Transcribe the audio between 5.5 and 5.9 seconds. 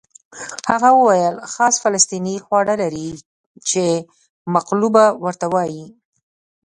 وایي.